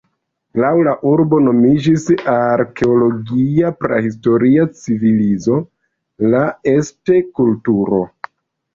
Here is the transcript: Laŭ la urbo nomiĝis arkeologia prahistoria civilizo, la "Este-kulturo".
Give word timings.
Laŭ 0.61 0.69
la 0.85 0.93
urbo 1.09 1.41
nomiĝis 1.47 2.07
arkeologia 2.37 3.71
prahistoria 3.85 4.67
civilizo, 4.83 5.63
la 6.35 6.45
"Este-kulturo". 6.77 8.07